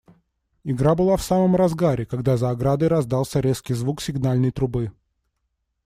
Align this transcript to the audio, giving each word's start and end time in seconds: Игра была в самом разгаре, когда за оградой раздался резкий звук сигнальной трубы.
Игра 0.63 0.95
была 0.95 1.15
в 1.15 1.21
самом 1.21 1.55
разгаре, 1.55 2.07
когда 2.07 2.35
за 2.35 2.49
оградой 2.49 2.87
раздался 2.87 3.39
резкий 3.39 3.75
звук 3.75 4.01
сигнальной 4.01 4.49
трубы. 4.49 4.91